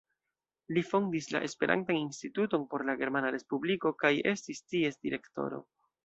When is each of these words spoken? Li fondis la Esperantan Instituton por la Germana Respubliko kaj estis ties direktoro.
Li 0.75 0.81
fondis 0.91 1.25
la 1.33 1.41
Esperantan 1.47 1.99
Instituton 1.99 2.65
por 2.73 2.85
la 2.87 2.95
Germana 3.01 3.31
Respubliko 3.39 3.91
kaj 4.05 4.13
estis 4.35 4.63
ties 4.73 4.97
direktoro. 5.09 5.61